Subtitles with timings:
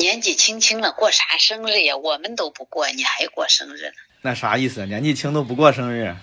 [0.00, 1.94] 年纪轻轻了，过啥生日呀？
[1.94, 3.92] 我们都不过，你还过生日呢？
[4.22, 4.86] 那啥意思？
[4.86, 6.16] 年纪轻都不过生日？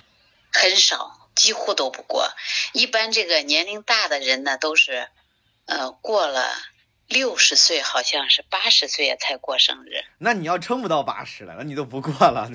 [0.52, 2.28] 很少，几乎都不过。
[2.74, 5.08] 一般这个年龄大的人呢，都是，
[5.68, 6.44] 呃，过了。
[7.08, 12.52] 六十岁好像是八十岁才过生日，那你要撑不到八十了，那你都不过了，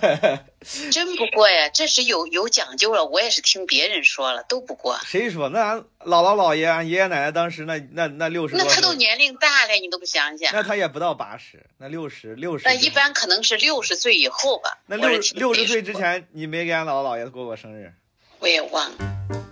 [0.90, 1.68] 真不过呀？
[1.68, 4.98] 这是有有讲究了，我也是听别人说了，都不过。
[5.04, 5.50] 谁说？
[5.50, 10.50] 那俺姥姥姥爷、俺爷爷奶奶当时那那那六十，那他都年龄大了，你都不想想？
[10.54, 12.64] 那他也不到八十，那六十六十。
[12.64, 14.78] 那一般可能是六十岁以后吧。
[14.86, 17.92] 那六六十岁之前，你没给俺姥姥姥爷过过生日？
[18.38, 19.43] 我也忘了。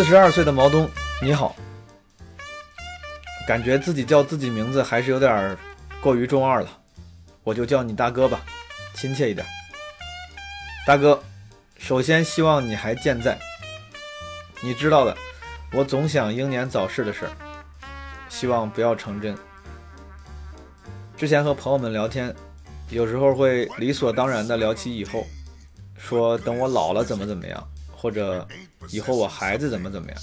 [0.00, 0.88] 四十二岁的毛东，
[1.20, 1.54] 你好。
[3.46, 5.54] 感觉自己叫自己名字还是有点
[6.00, 6.68] 过于中二了，
[7.44, 8.40] 我就叫你大哥吧，
[8.94, 9.46] 亲切一点。
[10.86, 11.22] 大哥，
[11.76, 13.38] 首先希望你还健在。
[14.62, 15.14] 你知道的，
[15.70, 17.32] 我总想英年早逝的事儿，
[18.30, 19.36] 希望不要成真。
[21.14, 22.34] 之前和朋友们聊天，
[22.88, 25.26] 有时候会理所当然的聊起以后，
[25.98, 27.62] 说等我老了怎么怎么样。
[27.94, 28.48] 或者
[28.88, 30.18] 以后我孩子怎么怎么样，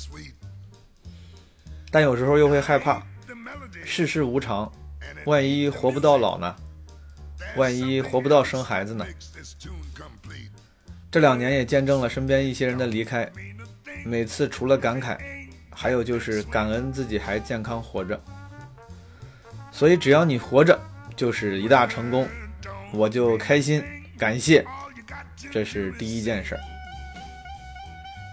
[1.91, 3.01] 但有时候又会害怕，
[3.85, 4.71] 世事无常，
[5.25, 6.55] 万一活不到老呢？
[7.55, 9.05] 万一活不到生孩子呢？
[11.09, 13.31] 这两年也见证了身边一些人的离开，
[14.03, 15.17] 每次除了感慨，
[15.69, 18.19] 还有就是感恩自己还健康活着。
[19.71, 20.77] 所以只要你活着，
[21.15, 22.27] 就是一大成功，
[22.91, 23.83] 我就开心，
[24.17, 24.65] 感谢，
[25.51, 26.61] 这是第一件事儿。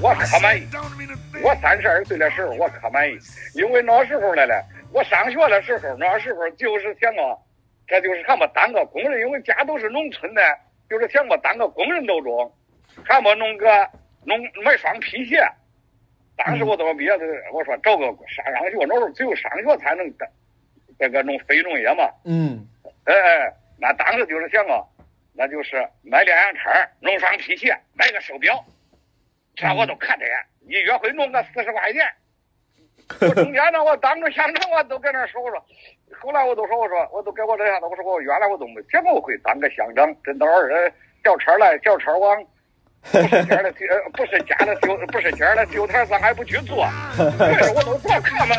[0.00, 0.66] 我可满意，
[1.42, 3.18] 我三十二岁的时候我可满意，
[3.54, 7.36] 因为那时候来了，我上学的时候那时候就是想啊，
[7.86, 10.42] 这就是看么当个工人，因为家都是农村的，
[10.88, 12.50] 就是想么当个工人都中，
[13.04, 13.66] 看么弄个
[14.24, 15.38] 弄买双皮鞋。
[16.34, 20.12] 当时我怎么毕业的，我说找个上上学，那时候只有上学才能
[20.98, 22.08] 这个弄非农业嘛。
[22.24, 22.66] 嗯。
[23.04, 24.80] 哎哎，那当时就是想啊。
[25.32, 26.70] 那就是买两样车，
[27.00, 28.64] 弄双皮鞋，买个手表，
[29.54, 30.26] 这我都可得，
[30.66, 32.12] 一月会弄个四十块钱。
[33.20, 35.64] 我中间呢，我当着乡长，我都跟那说，我说，
[36.20, 40.92] 后来我都说，我说，我都给我这下子，我说我原来我都没想过会当个乡长，真到儿
[41.24, 42.44] 叫车来叫车往，
[43.10, 46.86] 不是家的呃不是家的丢不是家的丢台上还不去 做，
[47.16, 48.54] 这是我都光看了，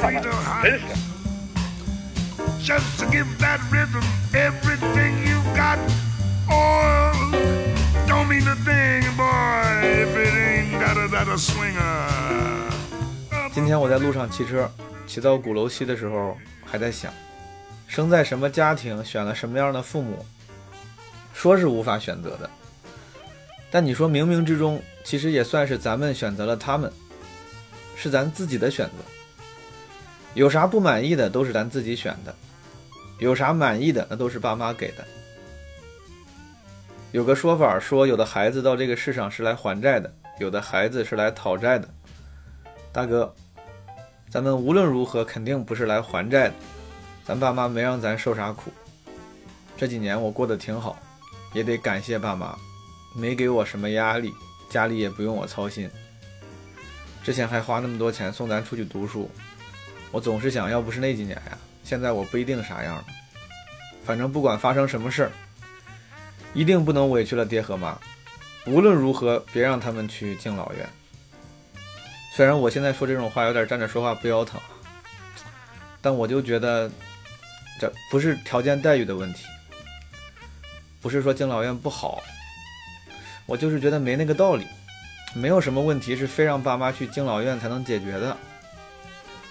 [0.00, 0.22] 看了，
[0.62, 1.09] 真是。
[2.62, 4.02] Just to give that rhythm
[4.34, 5.78] everything you got.
[6.48, 7.12] Oh,
[8.06, 12.08] don't mean a thing, boy, if it ain't got a that a swinger.
[13.52, 14.70] 今天我在路上骑车，
[15.06, 17.12] 骑到鼓楼西的时候，还在想，
[17.86, 20.24] 生在什么家庭，选了什么样的父母，
[21.32, 22.48] 说是无法选择的。
[23.70, 26.92] 但你说冥冥之中，其实也算是咱们选择了他们，
[27.96, 28.92] 是咱自己的选择。
[30.34, 32.34] 有啥不满意的，都是咱自己选的。
[33.20, 35.06] 有啥满意的，那都是爸妈给的。
[37.12, 41.88] 有个说法说，有的孩子到这个世上是来还债的，有的孩子是来讨债的。
[42.92, 43.32] 大哥，
[44.28, 46.54] 咱们无论如何肯定不是来还债的，
[47.24, 48.72] 咱爸妈没让咱受啥苦。
[49.76, 50.98] 这几年我过得挺好，
[51.52, 52.56] 也得感谢爸妈，
[53.14, 54.32] 没给我什么压力，
[54.68, 55.90] 家里也不用我操心。
[57.22, 59.30] 之前还花那么多钱送咱出去读书，
[60.10, 61.58] 我总是想要不是那几年呀。
[61.90, 63.04] 现在我不一定啥样了，
[64.04, 65.32] 反正不管发生什么事儿，
[66.54, 67.98] 一定不能委屈了爹和妈。
[68.64, 70.88] 无论如何，别让他们去敬老院。
[72.32, 74.60] 虽然我现在说这种话有点站着说话不腰疼，
[76.00, 76.88] 但我就觉得
[77.80, 79.46] 这不是条件待遇的问题，
[81.00, 82.22] 不是说敬老院不好，
[83.46, 84.64] 我就是觉得没那个道理。
[85.34, 88.36] 没有什么问题是非让爸妈去敬老院才能解决的。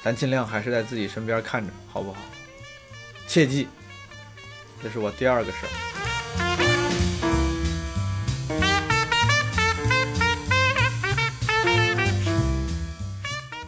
[0.02, 2.20] 咱尽量还是在自己身边看着，好不好？
[3.28, 3.68] 切记，
[4.82, 5.70] 这是我第二个事儿。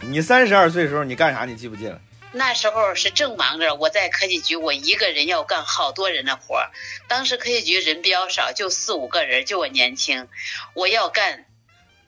[0.00, 1.44] 你三十二岁的时候你干啥？
[1.44, 2.00] 你记不记得？
[2.32, 6.70] 那时候是正忙着，我在科技局，我一个人要干好多人的活儿。
[7.08, 10.28] 当时科技局人比较少，就四五个人，就我年轻，
[10.74, 11.46] 我要干。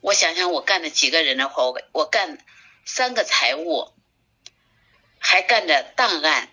[0.01, 2.39] 我想想，我干了几个人的活，我我干
[2.85, 3.94] 三个财务，
[5.27, 6.51] 还干着档案，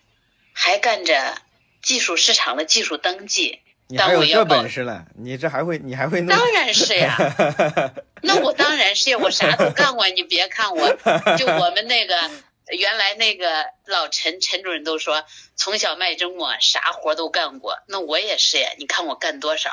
[0.54, 1.38] 还干着
[1.84, 3.60] 技术市场的技术登记。
[3.88, 5.06] 你还有这本事了？
[5.18, 5.78] 你这还会？
[5.78, 6.30] 你还会弄？
[6.30, 7.18] 当然是呀。
[8.24, 10.08] 那我当然是呀，我啥都干过。
[10.08, 10.90] 你别看我，
[11.38, 12.32] 就我们那个
[12.70, 15.26] 原来那个老陈陈主任都说，
[15.58, 17.80] 从小卖蒸馍，啥活都干过。
[17.88, 18.70] 那我也是呀。
[18.78, 19.70] 你看我干多少？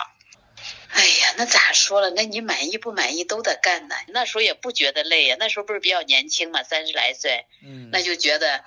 [0.91, 2.11] 哎呀，那咋说了？
[2.11, 3.95] 那你满意不满意都得干呢。
[4.09, 8.65] 那时候也不觉得累呀，那时候不是比较年轻嘛，三十来岁，嗯，那就觉得呃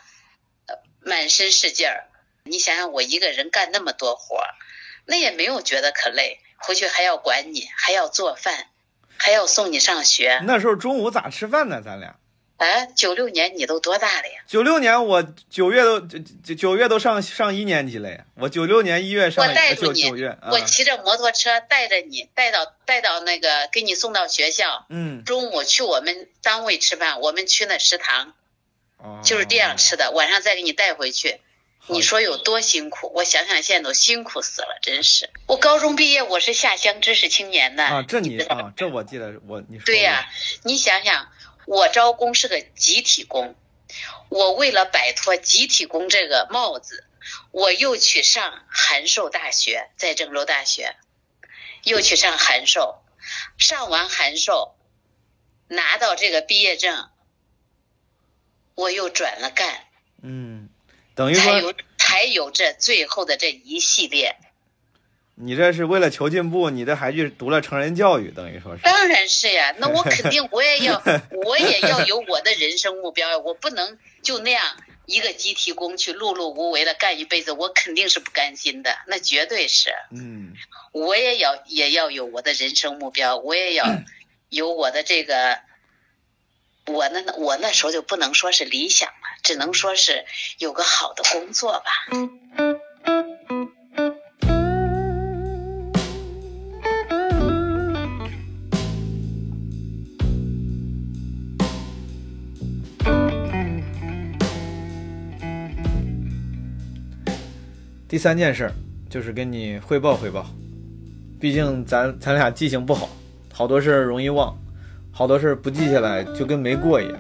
[1.01, 2.05] 满身是劲儿。
[2.43, 4.47] 你想想，我一个人干那么多活儿。
[5.05, 8.67] 那也没有觉得可累，回去还要管你，还要做饭，
[9.17, 10.41] 还要送你上学。
[10.45, 11.81] 那时候中午咋吃饭呢？
[11.83, 12.15] 咱俩？
[12.57, 14.43] 哎，九六年你都多大了呀？
[14.45, 18.23] 九六年我九月都九九月都上上一年级了呀。
[18.35, 19.43] 我九六年一月上。
[19.43, 24.85] 我带着你，月我骑着摩托车带着你，带到带到那个给你送到学校。
[24.89, 25.23] 嗯。
[25.23, 28.35] 中午去我们单位吃饭，我们去那食堂，
[29.23, 30.11] 就是这样吃的。
[30.11, 31.39] 晚上再给你带回去。
[31.87, 33.11] 你说有多辛苦？
[33.15, 35.31] 我想想，现在都辛苦死了，真是。
[35.47, 40.29] 我高中毕业，我是下乡知识青年呢啊，这你啊，这我记得，我你说对呀，
[40.63, 41.31] 你想想，
[41.65, 43.55] 我招工是个集体工，
[44.29, 47.03] 我为了摆脱集体工这个帽子，
[47.49, 50.95] 我又去上函授大学，在郑州大学，
[51.83, 53.01] 又去上函授，
[53.57, 54.75] 上完函授，
[55.67, 57.09] 拿到这个毕业证，
[58.81, 59.67] 我又转了干，
[60.23, 60.67] 嗯。
[61.13, 64.35] 等于说才有才有这最后的这一系列。
[65.35, 68.83] 你这是为了求进步，你这还去读了成人教育，等于说是。
[68.83, 71.01] 当然是呀，那我肯定我也要，
[71.45, 74.63] 我也要有我的人生目标呀，我不能就那样
[75.05, 79.89] 一个集体工去碌碌无为的干一辈子，我肯定是不甘心的，那绝对是。
[80.11, 80.53] 嗯。
[80.91, 83.85] 我也要也要有我的人生目标，我也要
[84.49, 85.59] 有我的这个。
[86.91, 90.25] 我那我那时候就不能说是理想了，只能说是
[90.59, 91.85] 有个好的工作吧。
[108.07, 108.69] 第三件事
[109.09, 110.45] 就是跟你汇报汇报，
[111.39, 113.09] 毕竟咱咱俩记性不好，
[113.53, 114.53] 好多事儿容易忘。
[115.11, 117.19] 好多事不记下来就跟没过一样，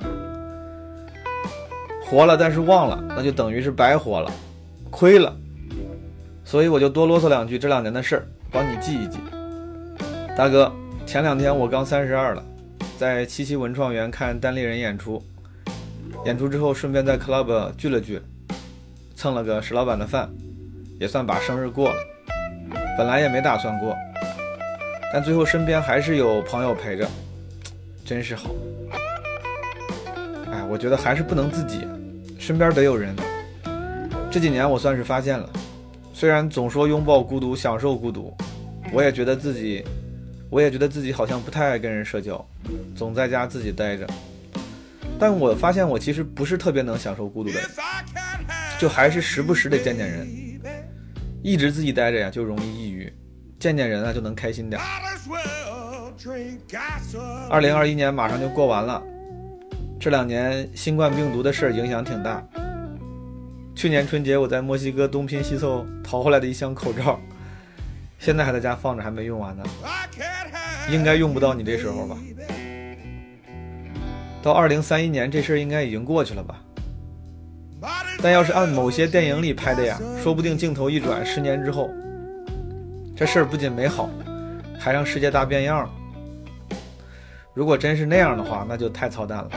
[2.05, 4.31] 活了但是忘了，那就等于是白活了，
[4.89, 5.35] 亏了。
[6.43, 9.19] 所以我就多啰嗦两句这两年的事儿，帮你记一记。
[10.35, 10.71] 大哥，
[11.05, 12.43] 前两天我刚三十二了，
[12.97, 15.21] 在七七文创园看单立人演出，
[16.25, 18.19] 演出之后顺便在 club 聚了聚，
[19.15, 20.29] 蹭了个石老板的饭，
[20.99, 21.95] 也算把生日过了。
[22.97, 23.95] 本来也没打算过，
[25.13, 27.07] 但最后身边还是有朋友陪着。
[28.11, 28.53] 真是好，
[30.51, 31.87] 哎，我觉得还是不能自己，
[32.37, 33.15] 身边得有人。
[34.29, 35.49] 这几年我算是发现了，
[36.13, 38.35] 虽然总说拥抱孤独，享受孤独，
[38.91, 39.81] 我也觉得自己，
[40.49, 42.45] 我也觉得自己好像不太爱跟人社交，
[42.97, 44.05] 总在家自己待着。
[45.17, 47.69] 但我发现我其实不是特别能享受孤独的人，
[48.77, 50.27] 就还是时不时得见见人。
[51.41, 53.09] 一直自己待着呀，就容易抑郁，
[53.57, 54.81] 见见人啊，就能开心点。
[57.49, 59.01] 二零二一年马上就过完了，
[59.99, 62.43] 这两年新冠病毒的事儿影响挺大。
[63.73, 67.19] 去年春节我在墨西哥东拼西凑淘回来的一箱口罩，
[68.19, 69.63] 现在还在家放着，还没用完呢。
[70.91, 72.17] 应该用不到你这时候吧？
[74.43, 76.61] 到二零三一年这事儿应该已经过去了吧？
[78.21, 81.89] 但要是按某些电影里拍的呀，说不定镜头一转，十年之后，
[83.15, 84.07] 这事儿不仅没好，
[84.77, 85.89] 还让世界大变样了。
[87.53, 89.49] 如果真是那样的话，那就太操蛋了。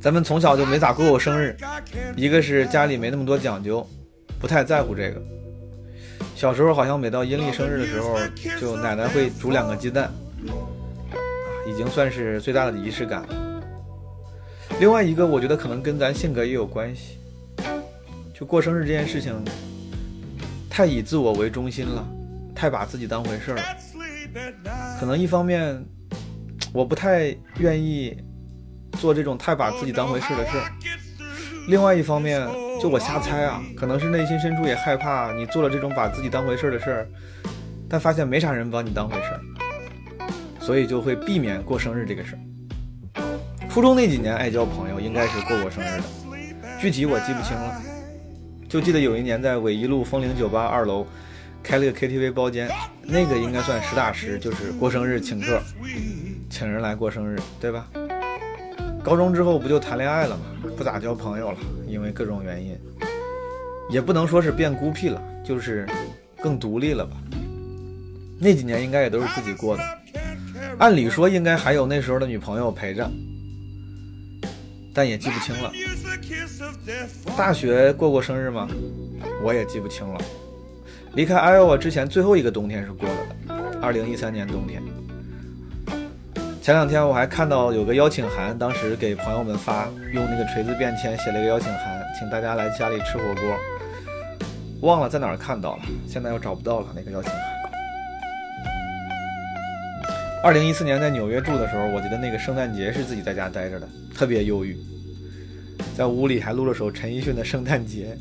[0.00, 1.54] 咱们从小就没咋过过生日，
[2.16, 3.86] 一个是家里没那么多讲究，
[4.38, 5.20] 不太在乎这个。
[6.34, 8.16] 小时候好像每到阴历生日的时候，
[8.58, 10.10] 就奶奶会煮两个鸡蛋，
[11.66, 13.62] 已经算是最大的仪式感了。
[14.78, 17.18] 另外一个，我觉得可能跟咱性格也有关系，
[18.32, 19.34] 就过生日这件事情，
[20.70, 22.02] 太以自我为中心了，
[22.54, 23.62] 太把自己当回事儿了。
[24.98, 25.84] 可能一方面，
[26.72, 28.16] 我不太愿意
[28.92, 30.64] 做这种太把自己当回事的事儿；
[31.68, 32.46] 另外一方面，
[32.80, 37.08] 就我瞎猜啊，可能是内心深处也害怕你做了这种把自己当回事的事儿，
[37.88, 39.40] 但发现没啥人把你当回事儿，
[40.60, 42.40] 所以就会避免过生日这个事儿。
[43.68, 46.02] 初中那几年爱交朋友，友应该是过过生日的，
[46.80, 47.80] 具体我记不清了，
[48.68, 51.06] 就记得有一年在纬一路风铃酒吧二楼
[51.62, 52.68] 开了个 KTV 包间，
[53.02, 55.60] 那个应该算实打实，就是过生日请客，
[56.48, 57.86] 请人来过生日，对吧？
[59.02, 60.42] 高中之后不就谈恋爱了吗？
[60.76, 62.76] 不咋交朋友了，因为各种原因，
[63.90, 65.86] 也不能说是变孤僻了，就是
[66.42, 67.16] 更独立了吧。
[68.38, 69.82] 那几年应该也都是自己过的，
[70.78, 73.10] 按理说应该还有那时候的女朋友陪着，
[74.94, 75.70] 但也记不清了。
[77.36, 78.68] 大学过过生日吗？
[79.42, 80.20] 我也记不清了。
[81.14, 83.16] 离开 Iowa 之前最后一个冬天是过了
[83.48, 84.80] 的，二零一三年冬天。
[86.62, 93.56] 前两天我还看到有个邀请函，当时给朋友们发，用那个锤子便签写了一个邀请函，请大家来家里吃火锅。
[94.82, 97.40] 忘了在哪儿看到了，现在又找不到了那个邀请函。
[100.44, 104.76] 二零一四年在纽约住的时候，我记得那个圣诞节是自己在家待着的，特别忧郁，
[105.96, 108.16] 在屋里还录了首陈奕迅的《圣诞节》，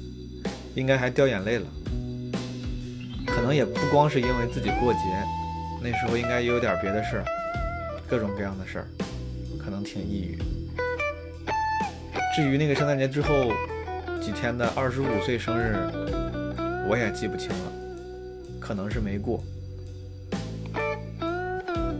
[0.74, 1.66] 应该还掉眼泪了。
[3.36, 5.00] 可能也不光是因为自己过节，
[5.82, 7.26] 那时候应该也有点别的事儿。
[8.08, 8.88] 各种各样的事儿，
[9.64, 10.38] 可能挺抑郁。
[12.36, 13.52] 至于那个圣诞节之后
[14.20, 15.76] 几天的二十五岁生日，
[16.90, 17.72] 我也记不清了，
[18.60, 19.44] 可能是没过。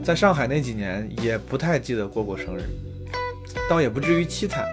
[0.04, 2.64] 在上海那几年也不太记得过过生日，
[3.70, 4.66] 倒也不至于凄惨。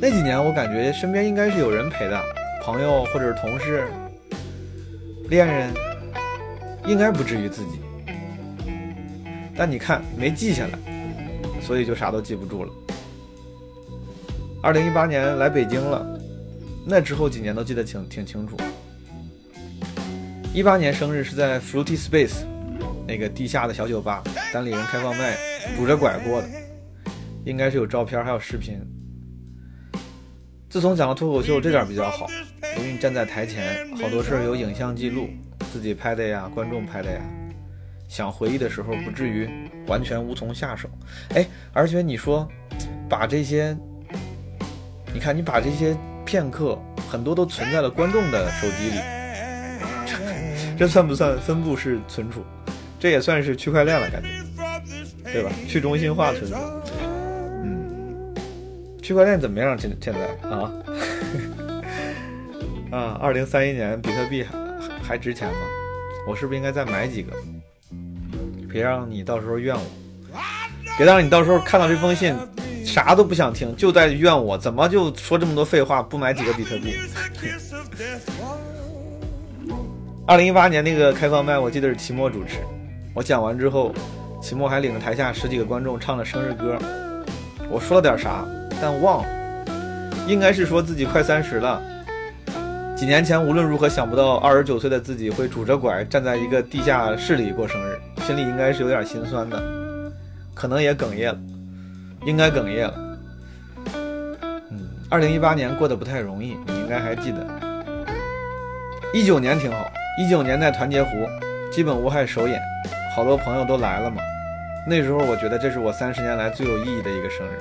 [0.00, 2.18] 那几年我感觉身边应该是有人陪的，
[2.62, 3.84] 朋友或者是同事、
[5.32, 5.72] 恋人，
[6.86, 7.80] 应该不至于自己。
[9.56, 10.78] 但你看没记下来，
[11.62, 12.72] 所以就啥都记不住了。
[14.62, 16.20] 二零一八年来北京了，
[16.86, 18.58] 那之后几年都记得挺挺清楚。
[20.52, 22.44] 一八年生日是在 Fruity Space
[23.08, 24.22] 那个地下的小酒吧，
[24.52, 25.38] 单立人开放麦，
[25.78, 26.48] 拄着拐过的，
[27.46, 28.78] 应该是有照片还有视频。
[30.68, 32.26] 自从讲了脱口秀，这点比较好，
[32.76, 35.28] 因为你站在台前，好多事儿有影像记录，
[35.72, 37.20] 自己拍的呀，观众拍的呀。
[38.08, 39.48] 想回忆的时候，不至于
[39.86, 40.88] 完全无从下手。
[41.34, 42.46] 哎，而且你说，
[43.08, 43.76] 把这些，
[45.14, 46.78] 你看你把这些片刻，
[47.10, 49.00] 很多都存在了观众的手机里，
[50.78, 52.42] 这算不算分布式存储？
[53.00, 54.28] 这也算是区块链了，感觉，
[55.32, 55.50] 对吧？
[55.66, 56.56] 去中心化存储。
[57.64, 58.34] 嗯，
[59.02, 59.78] 区块链怎么样？
[59.78, 60.70] 现现在啊？
[62.92, 64.58] 啊，二零三一年比特币还
[65.02, 65.60] 还值钱吗？
[66.28, 67.32] 我是不是应该再买几个？
[68.70, 69.82] 别让你到时候怨我，
[70.98, 72.36] 别让你到时候看到这封信，
[72.84, 76.94] 啥都不想听，就在怨我怎么就说这么多废话，不买几个比特币。
[80.26, 82.58] 二零一八年那个开放麦，我记得是齐墨主持，
[83.14, 83.94] 我讲完之后，
[84.42, 86.78] 齐墨还领着台下十几个观众唱了生日歌，
[87.70, 88.44] 我说了点啥，
[88.82, 89.64] 但忘了，
[90.28, 91.82] 应该是说自己快三十了。
[93.02, 99.60] 几年前无论如何想不到二十九岁的自己会拄着拐站在一个地下室里过生日，心里应该是有点心酸的，
[100.54, 101.40] 可能也哽咽了，
[102.24, 103.18] 应该哽咽了。
[104.70, 107.44] 嗯，二零一八年过得不太容易，你应该还记得。
[109.12, 111.10] 一九年挺好，一九年在团结湖，
[111.72, 112.62] 基本无害首演，
[113.16, 114.22] 好多朋友都来了嘛。
[114.86, 117.58] 那时候我觉得这是我三十年来最有意义的一个生日，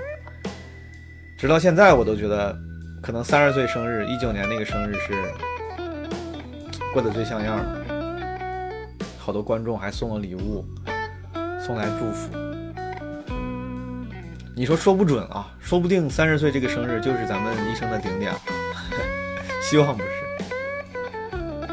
[1.36, 2.56] 直到现在我都觉得。
[3.02, 5.34] 可能三十岁生日，一九年那个生日是
[6.94, 7.84] 过得最像样的，
[9.18, 10.64] 好多观众还送了礼物，
[11.60, 12.30] 送来祝福。
[14.56, 18.32] 你说说不准啊，说不定三十岁这个生日就是咱们一生的顶点，
[19.64, 20.10] 希望不是。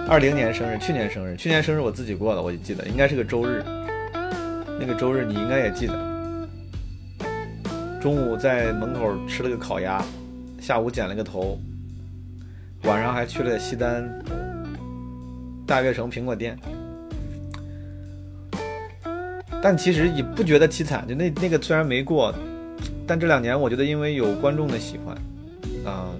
[0.08, 3.62] 二零年生日，去年生日，去年生日我自己过的，我就记得应该是个周日，
[4.80, 6.48] 那个周日你应该也记得，
[8.00, 10.02] 中午在门口吃了个烤鸭。
[10.60, 11.58] 下午剪了个头，
[12.82, 14.06] 晚上还去了西单
[15.66, 16.58] 大悦城苹果店，
[19.62, 21.06] 但其实也不觉得凄惨。
[21.08, 22.34] 就那那个虽然没过，
[23.06, 25.16] 但这两年我觉得因为有观众的喜欢，
[25.84, 26.10] 啊，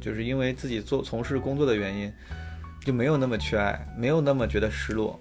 [0.00, 2.12] 就是因为自己做从事工作的原因，
[2.84, 5.18] 就没有那么缺爱，没有那么觉得失落，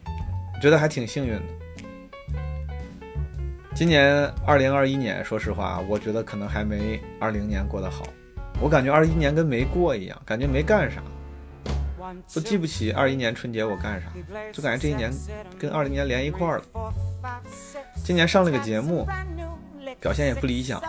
[0.61, 1.41] 觉得还挺幸运的。
[3.75, 8.05] 今年二零二一年，说实话，我觉得可能还没二零年过得好。
[8.61, 11.01] 我感觉二一年跟没过一样，感觉没干啥，
[12.33, 14.07] 都记不起二一年春节我干啥，
[14.51, 15.11] 就感觉这一年
[15.59, 16.63] 跟二零年连一块儿了。
[18.03, 19.07] 今年上了个节目，
[19.99, 20.81] 表现也不理想，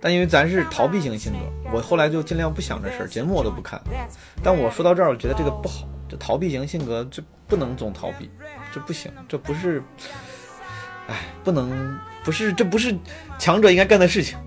[0.00, 1.38] 但因为咱是逃避型性格，
[1.72, 3.80] 我后来就尽量不想这事儿，节目我都不看。
[4.42, 8.30] 但我说到这儿，我觉得这个不好，这逃避型性格这不能总逃避，
[8.72, 9.82] 这不行，这不是，
[11.06, 12.96] 哎，不能，不是，这不是
[13.38, 14.38] 强者应该干的事情。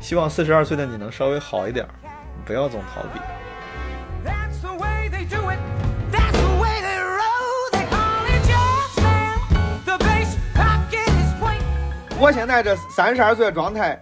[0.00, 1.90] 希望四十二岁的你能稍微好一点儿，
[2.46, 3.20] 不要总逃避。
[4.24, 5.58] That's the way they do it.
[6.10, 7.70] That's the way they roll.
[7.72, 9.38] They call it jazz now.
[9.84, 12.20] The bass pocket is point.
[12.20, 14.00] 我现在这三十二岁的状态，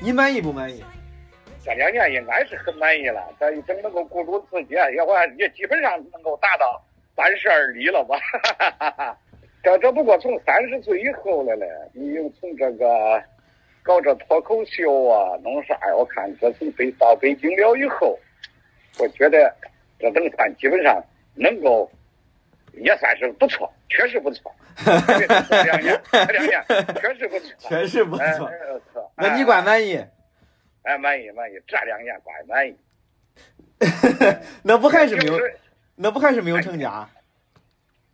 [0.00, 0.84] 你满意不满意？
[1.64, 6.80] 这两年应该是很满意了，这已经能够顾住自己，也我也基本上能够达到
[7.16, 8.16] 三十而立了吧。
[9.64, 13.20] 这这不过从三十岁以后了嘞，你又从这个
[13.86, 15.94] 搞这脱口秀啊，弄啥呀？
[15.96, 18.18] 我看这从北到北京了以后，
[18.98, 19.54] 我觉得
[20.00, 21.00] 这等算基本上
[21.36, 21.88] 能够
[22.72, 24.52] 也算是不错，确实不错。
[24.84, 26.60] 这两年，这两年
[27.00, 28.50] 确实不错，确实不哎错。
[29.14, 30.04] 那你管满意？
[30.82, 32.76] 哎，满意满意，这两年怪满意。
[34.64, 35.38] 那不还是没有？
[35.94, 37.08] 那不还是没有成家？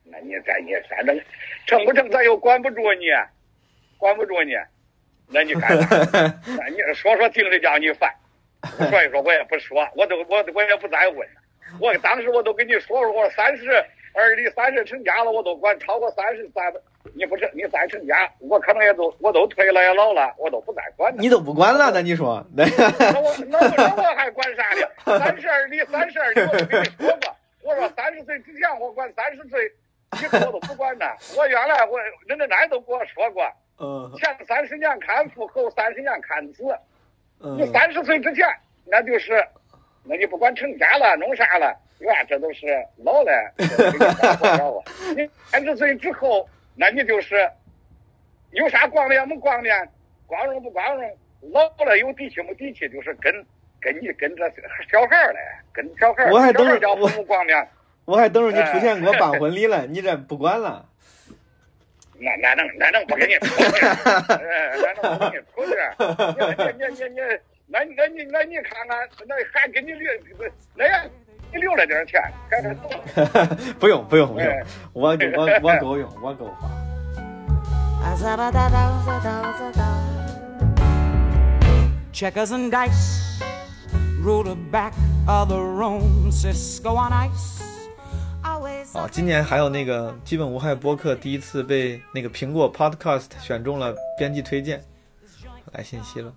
[0.05, 1.19] 那你这你反正
[1.67, 3.07] 成不成，咱又管不住你，
[3.97, 4.53] 管不住你，
[5.33, 5.89] 那你干啥？
[6.13, 8.13] 那 你说说听着叫你烦，
[8.79, 11.27] 所以说我也不说，我都我我也不再问。
[11.81, 13.71] 我当时我都跟你说说，我说三十
[14.15, 16.63] 而立，三十成家了，我都管超过三十再
[17.15, 21.19] 你不成，你再成家，我可能也都我都退了也老了，我都不再管了。
[21.21, 21.91] 你都不管了？
[21.93, 22.45] 那你说？
[22.55, 25.19] 那那我那我 那我还管啥呢？
[25.19, 27.37] 三十而立，三十而立，我都跟你说过。
[27.63, 29.73] 我说三十岁之前我管，三十岁
[30.23, 31.17] 以后我都不管了。
[31.37, 33.43] 我原来我人家奶都跟我说过，
[33.83, 36.63] 嗯前三十年看父，后三十年看子。
[37.41, 38.47] 你嗯，三十岁之前，
[38.87, 39.45] 那就是，
[40.05, 42.67] 那你不管成家了，弄啥了，哇，这都是
[42.99, 43.53] 老了。
[45.17, 47.51] 你三十岁之后，那你就是
[48.53, 49.85] 有啥光亮没光亮，
[50.25, 51.19] 光荣不光荣，
[51.53, 53.35] 老了有底气没底气，就是跟
[53.81, 54.49] 跟你跟着
[54.89, 55.41] 小孩儿嘞，
[55.73, 57.67] 跟小孩儿，我还等着小孩儿叫父母光亮，
[58.05, 60.87] 我还等着你出钱给我 办婚礼了，你这不管了？
[62.23, 63.85] 那那能那能不给你出去？
[63.85, 65.73] 哎， 那能不给你出去？
[66.39, 66.41] 你
[66.79, 67.21] 你你你，
[67.67, 70.09] 那那你那你看看，那还给你留，
[70.77, 71.05] 那样
[71.53, 72.89] 你留了点钱，赶快走。
[73.81, 76.71] 不用不用不用哎，我我我够用，我够花。
[82.13, 83.41] Checkers and dice,
[84.21, 84.93] rule the back
[85.27, 87.63] of the room, Cisco on ice.
[88.93, 94.83] 啊，今年还有那个基本无害播客第一次被那个苹果 Podcast 选中了编辑推荐，
[95.73, 96.33] 来信息了。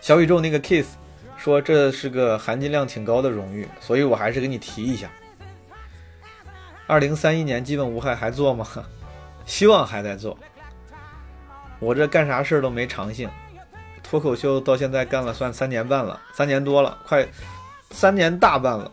[0.00, 0.96] 小宇宙那个 Kiss
[1.36, 5.10] 说这是个含金量挺高的荣誉，所以我还是给你提一下。
[6.86, 8.66] 二零三一年基本无害还做吗？
[9.46, 10.36] 希望还在做。
[11.80, 13.28] 我这干啥事儿都没长性，
[14.02, 17.26] 脱口秀到现在干了算三年半了，三年多了，快
[17.90, 18.90] 三年大半了。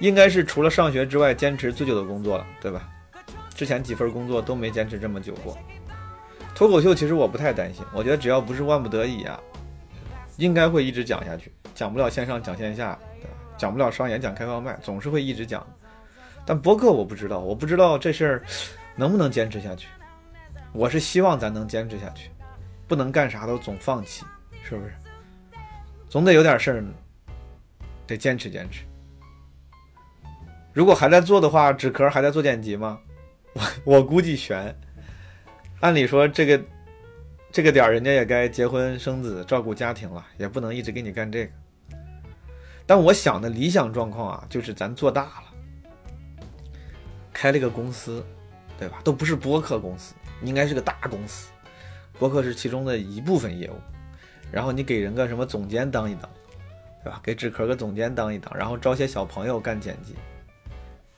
[0.00, 2.88] 应该是除了上学之外坚持最久的工作了，对吧？
[3.54, 5.56] 之前几份工作都没坚持这么久过。
[6.54, 9.38] 脱口秀其实我不太担心，我觉得只要不是万不得已啊，
[10.38, 11.52] 应该会一直讲下去。
[11.74, 12.98] 讲不了线上讲线下，
[13.56, 15.66] 讲不了商演讲开放麦，总是会一直讲。
[16.46, 18.42] 但播客我不知道，我不知道这事儿
[18.96, 19.86] 能不能坚持下去。
[20.72, 22.30] 我是希望咱能坚持下去，
[22.88, 24.24] 不能干啥都总放弃，
[24.62, 24.92] 是不是？
[26.08, 26.84] 总得有点事儿，
[28.06, 28.82] 得坚持坚持。
[30.72, 33.00] 如果还在做的话，纸壳还在做剪辑吗？
[33.54, 33.62] 我
[33.96, 34.74] 我估计悬。
[35.80, 36.62] 按理说这个
[37.50, 41.52] 这个点儿，人家也该结婚生子、照顾家庭了，也不能一直给你干这个。
[42.86, 46.44] 但我想的理想状况啊，就是咱做大了，
[47.32, 48.24] 开了个公司，
[48.78, 49.00] 对吧？
[49.02, 51.50] 都不是播客公司，应该是个大公司，
[52.18, 53.74] 播客是其中的一部分业务。
[54.52, 56.28] 然后你给人个什么总监当一当，
[57.02, 57.20] 对吧？
[57.22, 60.14] 给纸壳个总监当一当，然后招些小朋友干剪辑。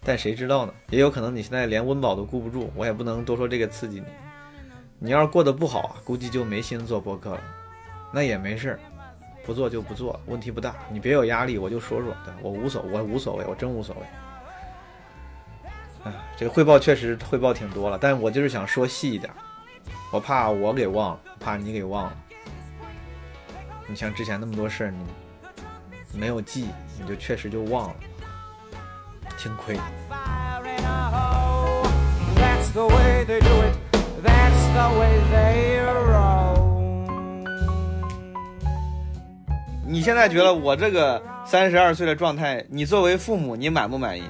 [0.05, 0.75] 但谁知道呢？
[0.91, 4.07] 也有可能你现在连温饱都顾不住，我也不能多说这个刺激你。
[4.99, 7.41] 你要是过得不好啊，估计就没心做播客了。
[8.13, 8.81] 那也没事儿，
[9.45, 10.75] 不做就不做，问题不大。
[10.91, 14.03] 你别有压力，我就说说，对我无所，我无所谓，我真无所谓。
[16.11, 19.33] 啊，这个汇报确实汇报挺多了，但我就是想说细一点，
[20.13, 22.17] 我怕我给忘了，怕你给忘了。
[23.87, 24.91] 你像之前那么多事儿，
[26.13, 26.69] 你没有记，
[27.01, 27.95] 你就确实就忘了，
[29.43, 29.75] 挺亏。
[30.09, 31.91] fire in a hole.
[32.37, 33.75] That's the way they do it.
[34.23, 36.71] That's the way they roll.
[39.85, 44.23] 你现在觉得我这个三十二岁的状态，你作为父母，你满不满意？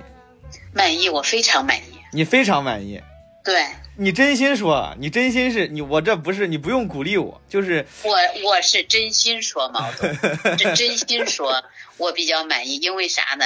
[0.73, 1.99] 满意，我非常满意。
[2.13, 3.03] 你非常满意。
[3.45, 10.09] 对你真心说，你真心是你，我这不是你不用鼓励我，就是我，我是真心说，毛总，
[10.57, 11.63] 这真心说，
[11.99, 13.45] 我比较满意，因为啥呢？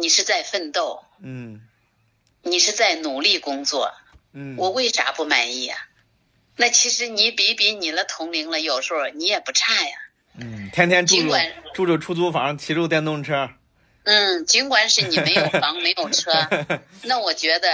[0.00, 1.60] 你是在奋斗，嗯
[2.42, 3.92] 你是在努力工作，
[4.32, 5.76] 嗯，我为啥不满意呀、
[6.56, 9.96] 那其实你比比你的同龄了，有时候你也不差呀。
[10.38, 13.50] 嗯，天天住住尽管住住出租房，骑住电动车，
[14.04, 16.32] 嗯，尽管是你没有房没有车，
[17.02, 17.68] 那我觉得，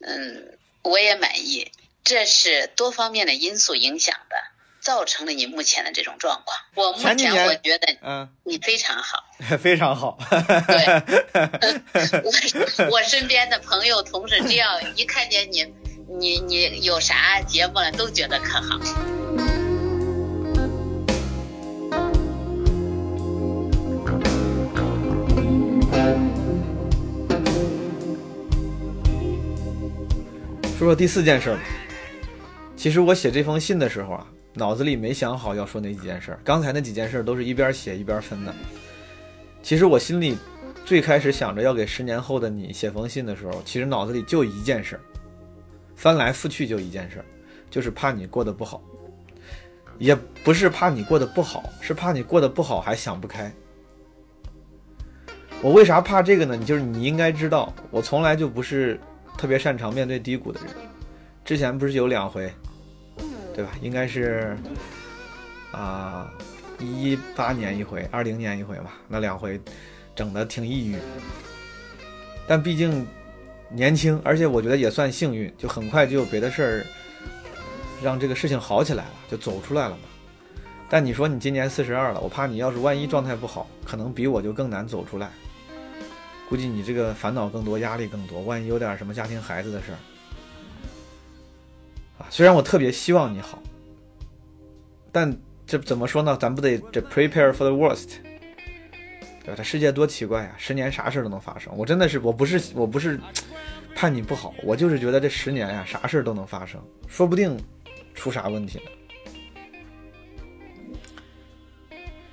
[0.00, 1.70] 嗯，我也满意。
[2.02, 4.36] 这是多方面的因素影响的，
[4.82, 6.58] 造成了你目前的这种状况。
[6.74, 9.24] 我目前我觉得嗯，你非常好。
[9.58, 10.18] 非常好。
[12.24, 15.64] 我我身边的朋友同事，只要一看见你，
[16.08, 18.80] 你你有啥节目了，都觉得可好。
[30.76, 31.60] 说说第四件事吧。
[32.76, 36.40] 其实我写这封信的时候啊，脑子里没想好要说哪几件事儿。
[36.44, 38.54] 刚才那几件事都是一边写一边分的。
[39.62, 40.36] 其实我心里
[40.84, 45.00] 最开始想着要给十年后的你写封信的时候，其实脑子里就一件事儿，
[45.94, 47.24] 翻来覆去就一件事儿，
[47.70, 48.82] 就是怕你过得不好。
[49.98, 53.52] 也不是怕你过得不好，是怕你过得不好还想不开。
[55.60, 56.56] 我为啥怕这个呢？
[56.56, 58.98] 你就是你应该知道，我从来就不是
[59.38, 60.70] 特别擅长面对低谷的人。
[61.44, 62.52] 之前不是有两回，
[63.54, 63.70] 对吧？
[63.80, 64.56] 应该是
[65.72, 66.32] 啊，
[66.78, 68.94] 一八年一回，二零年一回吧。
[69.08, 69.60] 那两回
[70.14, 70.96] 整的挺抑郁，
[72.46, 73.06] 但毕竟
[73.68, 76.86] 年轻，而且我觉得也算幸运，就很快就有别的事儿
[78.02, 80.02] 让这个事情好起来了，就走出来了嘛。
[80.90, 85.30] 但你说你今年四十二了，我怕你要是万一状态不好，可能比我就更难走出来。
[86.48, 89.98] 估计你这个烦恼更多，压力更多，万一有点什么家庭孩子的事儿。
[92.30, 93.62] 虽然我特别希望你好，
[95.10, 96.36] 但这怎么说呢？
[96.40, 98.08] 咱不得这 prepare for the worst，
[99.44, 99.54] 对吧？
[99.56, 101.72] 这世界多奇怪啊，十年啥事都能发生。
[101.76, 103.18] 我真的是，我不是，我不是
[103.94, 107.58] 怕你不好，我就是觉得这十年呀、啥事都能发生，说不定
[108.14, 108.84] 出啥问题呢。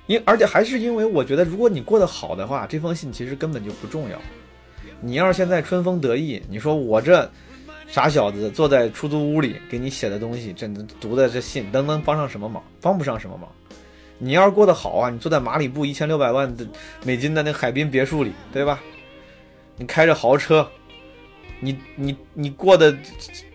[0.06, 4.20] 因而且还是因为我觉得，如果你过得好的话，这封信其实根本就不重要。
[5.00, 7.30] 你要是现在春风得意，你说我这
[7.90, 10.68] 傻小子坐在出租屋里给你写的东西，这
[11.00, 12.62] 读的这信，能能帮上什么忙？
[12.80, 13.50] 帮不上什么忙。
[14.16, 16.64] 你要是过得好啊，你坐在马里布一千六百万的
[17.04, 18.80] 美金的那海滨别墅里，对吧？
[19.76, 20.64] 你开着豪车，
[21.58, 22.96] 你你你过得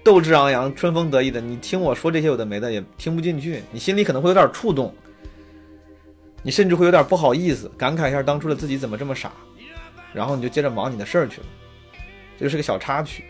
[0.04, 4.94] 斗志昂扬、春风得意的，你听我说这些有的没的也听不进去，你心里可能会有点触动，
[6.44, 9.32] 你甚至会有点不好意思，感慨一下当初的自己怎么这么傻，
[10.14, 11.48] 然后你就接着忙你的事儿去了，
[12.38, 13.24] 这就是个小插曲。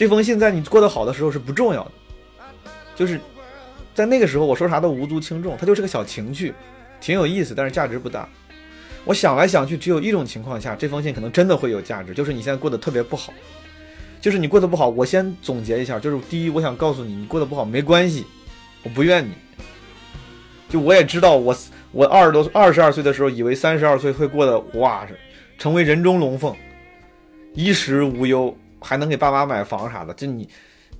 [0.00, 1.90] 这封信在你过得好的时候是不重要的，
[2.96, 3.20] 就是
[3.94, 6.54] 在那个时候我说啥都无足轻重，它就是个小情趣，
[7.02, 8.26] 挺有意思，但是价值不大。
[9.04, 13.30] 我想来想去，只有一种情况下，这封信可能真的会有价值，就是你现在过得特别不好，
[14.22, 14.88] 就是你过得不好。
[14.88, 18.24] 我先总结一下，就是第一，我想告诉你，你过得不好没关系，
[18.82, 19.32] 我不怨你。
[20.70, 21.54] 就我也知道我，
[21.92, 25.06] 我二十多二十二岁的时候，以为三十二岁会过得哇，
[25.58, 26.56] 成为人中龙凤，
[27.52, 30.12] 衣食无忧，还能给爸妈买房啥的。
[30.14, 30.48] 就你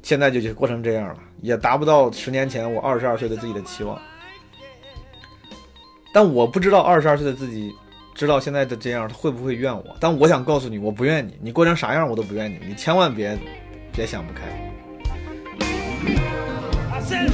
[0.03, 4.01] 现在就就过成这样了，也达不到十年前我二十二岁的自己的期望。
[6.13, 7.75] 但我不知道二十二岁的自己。
[8.13, 9.97] 知道现在的这样，他会不会怨我？
[9.99, 13.39] 但我想告诉你，我不怨你，你过成啥样我都不怨你，你千万别
[13.95, 14.43] 别想不开。
[16.93, 17.31] I said,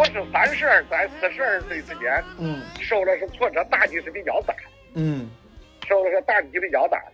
[0.00, 4.54] 我是三十二在四十二岁之间嗯受的是挫折，打击是比较大，
[4.94, 5.28] 嗯，
[5.86, 7.12] 受的是打击比较大的。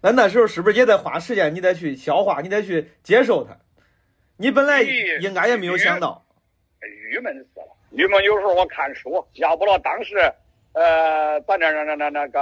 [0.00, 1.54] 那那时候是不是也得花时间？
[1.54, 3.56] 你得去消化，你得去接受它。
[4.36, 6.20] 你本来应该也没有想到。
[7.12, 8.20] 郁闷死了，郁闷。
[8.24, 10.16] 有时候我看书，要不了当时，
[10.72, 12.40] 呃，咱那那那那那个，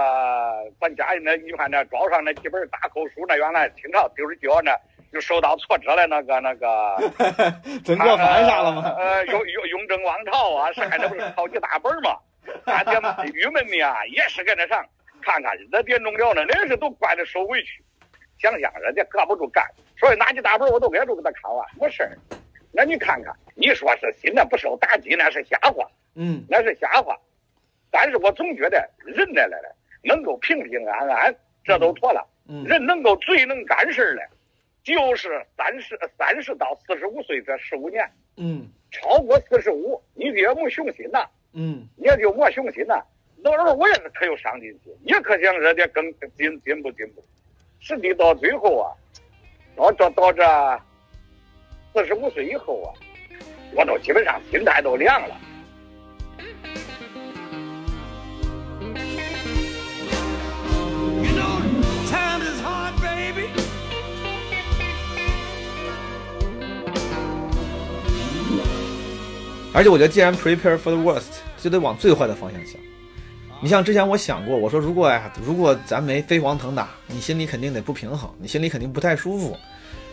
[0.81, 4.71] 咱家里那你看那桌上那几本大口书，那原来清朝丢着脚呢，
[5.15, 6.97] 就受到挫折了，那个那个。
[7.85, 8.83] 曾国藩啥了吗？
[8.99, 12.19] 呃，雍雍雍正王朝啊，啥那不是好几大本嘛？
[12.67, 13.01] 大家
[13.33, 14.85] 郁闷的啊，也是跟着上
[15.23, 17.81] 看看那点中了呢，那是都惯着受委屈，
[18.41, 19.65] 想想人家搁不住干，
[19.97, 22.11] 所以拿起大本我都挨住给他看完，没事儿。
[22.73, 27.17] 那你看看，你说是心呢不受打击，那是瞎话，嗯那是瞎话。
[27.93, 29.73] 但是我总觉得人呢来了，
[30.03, 31.33] 能够平平安安，
[31.65, 32.27] 这都妥了。
[32.47, 34.23] 嗯人能够最能干事儿的，
[34.85, 38.09] 就是三十三十到四十五岁这十五年。
[38.37, 43.03] 嗯超过四十五，你也没雄心呐，嗯你也就没雄心呐。
[43.43, 46.05] 那时候我也是可有上进心，也可想着点更
[46.37, 47.25] 进进步进步。
[47.81, 48.87] 实际到最后啊，
[49.77, 50.81] 到这到这
[51.93, 52.95] 四十五岁以后啊，
[53.75, 55.37] 我都基本上心态都凉了。
[69.75, 72.77] 而且我觉得，既然 prepare for the worst，就得往最坏的方向想。
[73.61, 79.57] 你像之前我想过，我说如果呀，如果咱没飞黄腾达，你心里肯定得不平衡，你心里肯定不太舒服，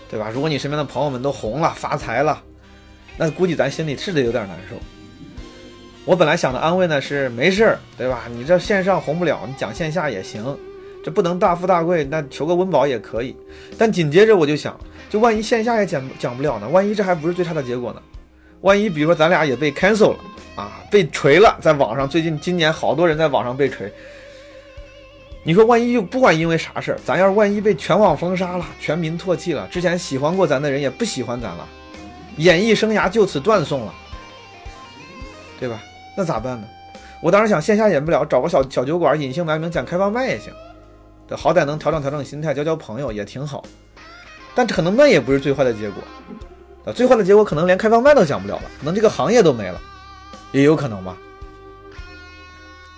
[0.10, 0.32] 对吧？
[0.34, 2.42] 如果你身边的朋友们都红了、发财了，
[3.18, 4.76] 那估计咱心里是得有点难受。
[6.06, 8.24] 我本来想的安慰呢是没事儿，对吧？
[8.32, 10.58] 你这线上红不了，你讲线下也行，
[11.04, 13.36] 这不能大富大贵，那求个温饱也可以。
[13.78, 14.76] 但紧接着我就想，
[15.08, 16.68] 就万一线下也讲讲不了呢？
[16.70, 18.02] 万一这还不是最差的结果呢？
[18.62, 20.20] 万一比如说咱俩也被 cancel 了
[20.56, 23.92] 啊，被锤了，在网上最近今年好多人在网上被锤。
[25.44, 31.68] 你说万一就不管因为啥事儿，咱要是万一被全网封杀了，全民唾弃了，之前喜欢过咱的人也不喜欢咱了，
[32.38, 33.94] 演艺生涯就此断送了，
[35.60, 35.82] 对吧？
[36.16, 36.68] 那咋办呢？
[37.22, 40.54] 我当时想线下演不了，找个小小酒馆隐姓埋名讲开放麦也行，
[41.28, 43.64] 对，好歹能调整调整心态，交交朋友也挺好。
[44.54, 46.04] 但可能那也不是最坏的结果。
[46.86, 49.80] 啊，最坏的结果可能连开放麦都讲不了了，可能这个行业都没了，
[50.52, 51.16] 也有可能吧。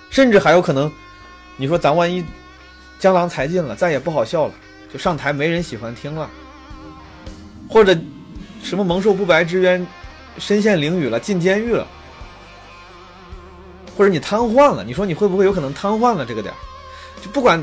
[0.10, 0.92] 甚至还有可能，
[1.58, 2.24] 你说咱万一
[3.00, 4.54] 江郎才尽了，再也不好笑了，
[4.92, 6.30] 就上台没人喜欢听了，
[7.68, 7.98] 或者
[8.62, 9.86] 什么蒙受不白之冤，
[10.38, 11.86] 身陷囹圄了，进监狱了，
[13.98, 16.26] 或者你瘫痪了，你说你会不会有可能瘫痪了？
[16.26, 16.58] 这个点儿，
[17.22, 17.62] 就不管。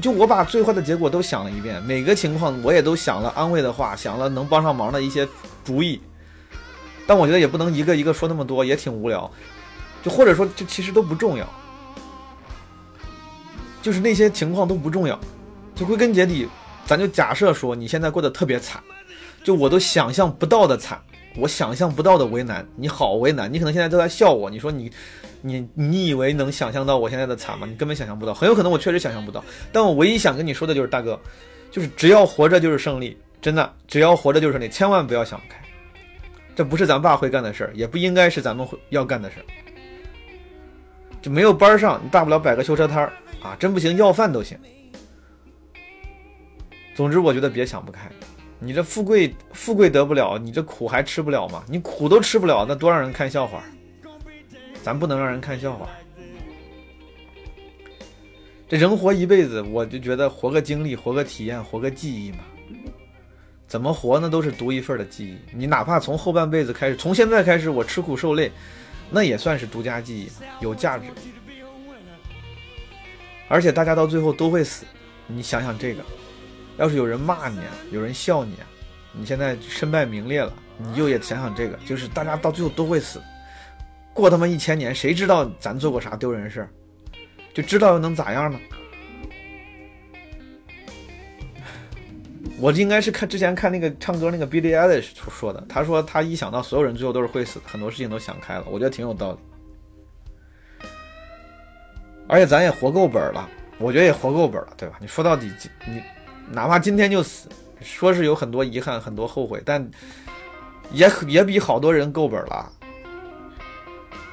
[0.00, 5.26] 就我把最坏的结果都想了一遍，每个情况我也都想了安慰的话，想了能帮上忙的一些
[5.64, 6.00] 主意。
[7.06, 9.30] 但我觉得也不能一个一个说那么多，也挺无聊。
[10.02, 11.48] 就或者说，就其实都不重要，
[13.80, 15.18] 就是那些情况都不重要。
[15.74, 16.48] 就归根结底，
[16.84, 18.82] 咱就假设说你现在过得特别惨，
[19.42, 21.00] 就我都想象不到的惨，
[21.36, 24.90] 我想象不到的为难，你好为难，你可能现在都在笑我，你说你。
[25.46, 27.66] 你你以为能想象到我现在的惨吗？
[27.68, 29.44] 你根本想象不到，很有可能我确实想象不到。
[29.70, 31.20] 但我唯一想跟你说的就是，大哥，
[31.70, 35.60] 就是只要活着就是胜利，真的，只要活着就是胜利，千万不要想不开。
[36.56, 39.44] 这不是咱爸会干的事儿，也不应该是咱们会要干的事儿。
[41.20, 44.58] 就没有班上，你大不了摆个修车摊儿啊，真不行要饭都行。
[46.94, 48.10] 总之，我觉得别想不开。
[48.60, 51.62] 你这富贵富贵得不了，你这苦还吃不了吗？
[51.68, 53.62] 你苦都吃不了，那多让人看笑话。
[54.84, 55.88] 咱不能让人看笑话。
[58.68, 62.38] 这人活一辈子，我就觉得活个经历，活个体验，活个记忆嘛。
[63.66, 64.28] 怎么活呢？
[64.28, 65.38] 都是独一份的记忆。
[65.56, 68.52] 你哪怕从后半辈子开始，从现在开始，我吃苦受累，
[69.10, 70.28] 那也算是独家记忆，
[70.60, 71.06] 有价值。
[73.48, 74.84] 而且大家到最后都会死。
[75.26, 76.02] 你想想这个，
[76.76, 78.54] 要是有人骂你，有人笑你，
[79.12, 83.18] 你现在身败名裂了，你就也想想这个，就是大家到最后都会死。
[84.14, 86.70] 过他妈一千年，谁知道咱做过啥丢人事儿？
[87.52, 88.58] 就知道又能咋样呢？
[92.58, 99.38] 我应该是看之前看那个唱歌那个 Billie Eilish 说的，他说他一想到所有人最后都是会死，很多事情都想开了，我觉得挺有道理。
[102.28, 103.48] 而且咱也活够本了，
[103.78, 104.96] 我觉得也活够本了，对吧？
[105.00, 105.52] 你说到底，
[105.86, 106.00] 你
[106.50, 107.48] 哪怕今天就死，
[107.82, 109.90] 说是有很多遗憾、很多后悔，但
[110.92, 112.72] 也也比好多人够本了。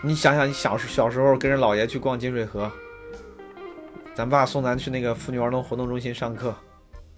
[0.03, 2.71] 你想想，你小时小时候跟着姥爷去逛金水河，
[4.15, 6.55] 咱爸送咱去那个妇女儿童活动中心上课，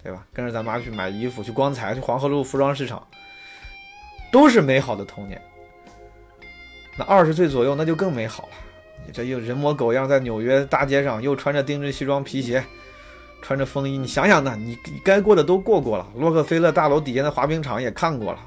[0.02, 0.26] 对吧？
[0.34, 3.02] 跟着咱妈去买衣服，去光彩，去黄河路服装市场，
[4.30, 5.40] 都是美好的童年。
[6.98, 8.50] 那二十岁左右，那就更美好了。
[9.06, 12.62] 你这又人模狗样在纽约大街上，又穿着定制西装皮鞋，
[13.40, 14.54] 穿着风衣，你想想呢？
[14.58, 18.38] 你该过的都过过了，洛克菲勒大楼底下的滑冰场也看过了，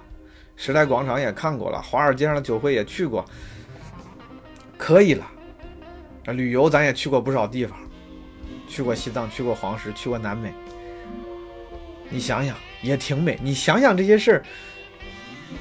[0.55, 3.25] 时代广场也看过了，华尔街上的酒会也去过。
[4.87, 5.27] 可以了，
[6.27, 7.77] 旅游咱也去过不少地方，
[8.69, 10.53] 去过西藏，去过黄石，去过南美。
[12.09, 13.37] 你想想，也挺美。
[13.43, 14.43] 你想想这些事儿，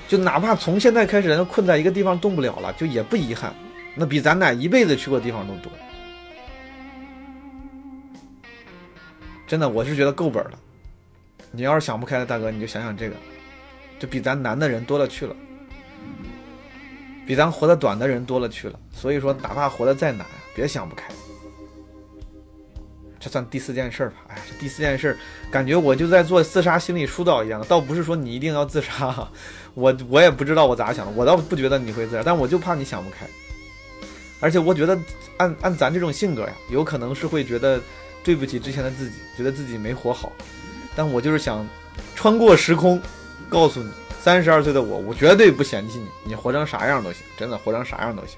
[0.06, 3.52] 就哪怕从现在开始，咱困在一个地方动不了了，就也不遗憾。
[3.96, 5.72] 那比咱俩一辈子去过地方都多。
[9.44, 10.52] 真的，我是觉得够本了。
[11.50, 13.16] 你要是想不开的大哥，你就想想这个，
[13.98, 15.34] 就比咱难的人多了去了。
[17.26, 21.08] 比咱活得短的人多了去了，所以说哪怕活得再难，别想不开。
[23.18, 24.14] 这算第四件事吧？
[24.28, 25.18] 哎，这第四件事，
[25.50, 29.28] 感觉我就在做自杀心理疏导一样的，倒不是说你一定要自杀，
[29.74, 33.26] 我我也不知道我咋想的，我倒不觉得你会自杀，但我就怕你想不开。
[34.38, 34.96] 而且我觉得
[35.38, 37.80] 按按咱这种性格呀，有可能是会觉得
[38.22, 40.30] 对不起之前的自己，觉得自己没活好。
[40.94, 41.66] 但我就是想
[42.14, 43.02] 穿过时空，
[43.48, 43.90] 告诉你。
[44.26, 48.36] 三十二岁的我，我绝对不嫌弃你，你活成啥样都行，真的活成啥样都行。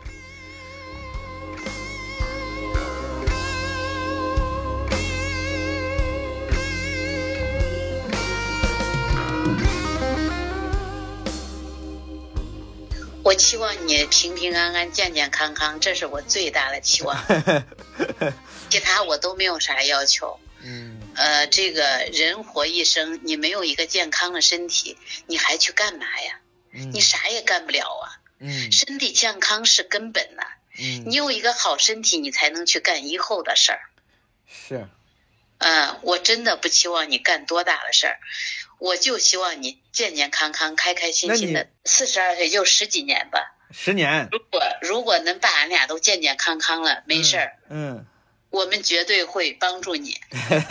[13.22, 17.14] 我我期望你平平安安、健健康康，这是我最大的期望。
[18.70, 20.34] 其他我都没有啥要求。
[20.62, 26.40] 嗯呃，这个人活一生，你没有一个健康的身体，你还去干嘛呀？
[26.72, 28.06] 嗯你啥也干不了啊！
[28.40, 30.42] 嗯身体健康是根本呐、
[30.78, 33.80] 嗯，你有一个好身体，你才能去干以后的事儿。
[34.46, 34.86] 是
[35.58, 38.20] 嗯，我真的不期望你干多大的事儿，
[38.78, 41.70] 我就希望你健健康康、开开心心那的。
[41.84, 48.06] 四十二岁就十几年吧，十年，如果如果能把俺俩都健健康康了，没事儿，嗯，
[48.50, 50.18] 我们绝对会帮助你。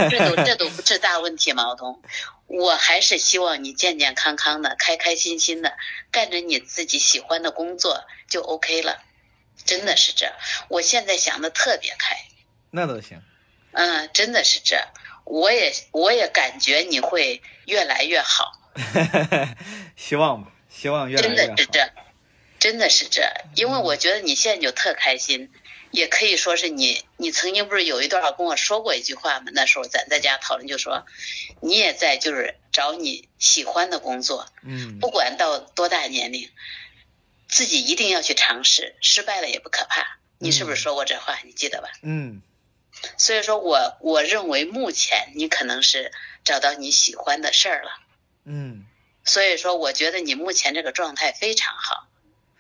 [0.10, 2.02] 这都这都不是大问题，毛东。
[2.48, 5.78] 我还是希望你健健康康的、开开心心的，
[6.12, 9.04] 干着你自己喜欢的工作就 OK 了。
[9.66, 10.34] 真的是这，
[10.70, 12.16] 我现在想的特别开。
[12.72, 13.22] 那都行。
[13.72, 14.88] 嗯，真的是这，
[15.26, 18.54] 我也我也感觉你会越来越好，
[19.98, 21.64] 希望吧，希望越来真越好真的。
[21.64, 21.92] 是这，
[22.60, 25.52] 真的是这，因为我觉得你现在就特开心，
[25.98, 29.48] 也可以说是你，你曾经不是有一段跟我说过一句话吗？
[29.54, 31.06] 那时候咱在家讨论就说，
[31.62, 36.50] 你也在就是找你喜欢的工作，嗯不管到多大年龄，
[37.48, 40.20] 自己一定要去尝试，失败了也不可怕。
[40.38, 41.40] 你是不是说过这话？
[41.44, 41.90] 你记得吧？
[42.04, 42.44] 嗯
[43.18, 46.12] 所以说我我认为目前你可能是
[46.44, 47.92] 找到你喜欢的事儿了，
[48.46, 48.86] 嗯
[49.24, 52.08] 所以说我觉得你目前这个状态非常好，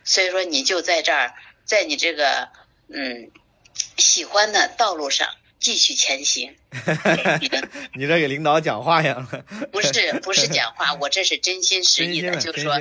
[0.04, 1.34] 所以说你就在这儿，
[1.65, 2.50] 在你这个
[2.89, 3.32] 嗯
[3.97, 5.28] 喜欢的道路上
[5.60, 6.56] 继续前行。
[7.93, 9.28] 你这给领导讲话呀，
[9.71, 12.80] 不是不是讲话， 我这是真心实意的，就是说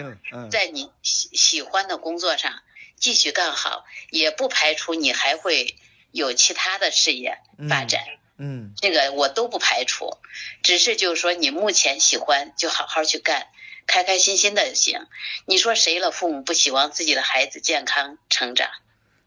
[0.50, 2.62] 在你喜喜欢的工作上
[2.96, 5.76] 继续干好，也不排除你还会
[6.12, 7.38] 有其他的事业
[7.68, 8.02] 发展。
[8.38, 10.18] 嗯这个我都不排除，
[10.62, 13.46] 只是就是说你目前喜欢就好好去干，
[13.86, 15.06] 开开心心的就行。
[15.46, 16.10] 你说谁了？
[16.10, 18.68] 父母不希望自己的孩子健康成长，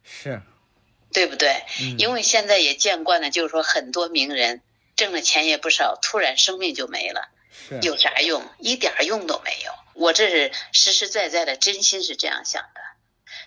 [0.03, 0.43] 是，
[1.13, 1.63] 对不对？
[1.81, 4.61] 嗯因为现在也见惯了，就是说很多名人
[4.95, 7.29] 挣了钱也不少，突然生命就没了，
[7.81, 8.43] 有啥用？
[8.59, 9.71] 一点用都没有。
[9.93, 12.81] 我这是实实在在的，真心是这样想的。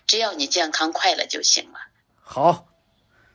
[0.05, 1.79] 只要你健康快乐就行了。
[2.21, 2.67] 好，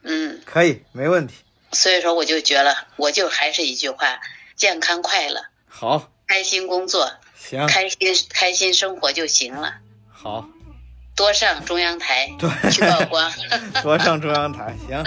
[0.02, 1.34] 嗯，可以，没问题。
[1.72, 4.20] 所以说我就觉得，我就还是一句话：
[4.56, 7.12] 健康快乐，好，开心工作。
[7.36, 7.98] 行，开心
[8.30, 9.78] 开心生活就行了，
[10.12, 10.48] 好，
[11.18, 13.28] 多上中央台对去曝光。
[13.82, 15.04] 多上中央台，行。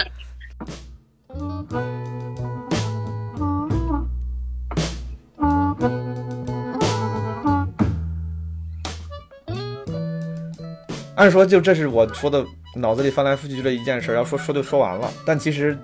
[11.16, 12.44] 按说就这是我说的
[12.76, 15.10] 脑子里翻来覆去就这一件事儿，要说说就说完了。
[15.24, 15.78] 但其实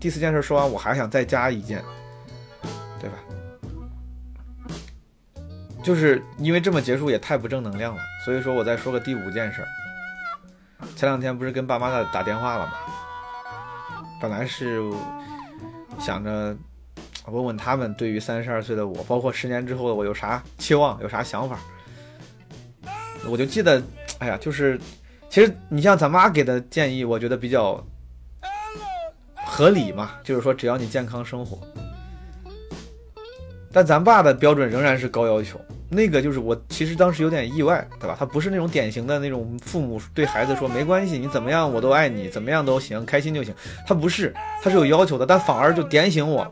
[0.00, 1.84] 第四件事说完，我还想再加一件，
[2.98, 3.16] 对吧？
[5.82, 9.68] 就是因为这么结束也太不正能量了，所以说我再说个第五件事儿。
[10.96, 12.72] 前两天不是跟爸妈打电话了吗？
[14.20, 14.82] 本来是
[15.98, 16.54] 想着
[17.26, 21.58] 问问他们对于三十二岁的我，包括十年之后的我有啥期望，有啥想法。
[23.26, 23.82] 我就记得，
[24.18, 24.78] 哎呀，就是
[25.28, 27.82] 其实你像咱妈给的建议，我觉得比较
[29.46, 31.58] 合理嘛，就是说只要你健康生活。
[33.72, 35.60] 但咱爸的标准仍然是高要求，
[35.92, 38.16] 那个就是我其实当时有点意外，对吧？
[38.16, 43.52] 他不是那种典型的那种父母对孩子说没关系，你怎么样我都爱你，怎么样都行，开心就行。
[43.86, 46.46] 他不是，他是有要求的，但反而就点醒我。